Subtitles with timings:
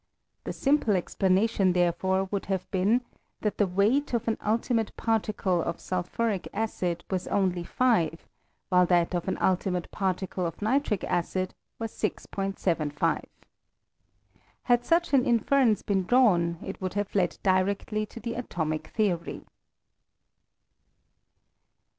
[0.45, 3.01] The simple explanation, therefore, would have been—
[3.43, 8.15] tbat the weight of an nltimate 1 particle of sulphuric acid was only fire,
[8.69, 13.25] while that of an ultimate particle of nitric acid was 6'75.
[14.63, 19.43] Had such an inference been drawn, it would have led directly to the atomic theory.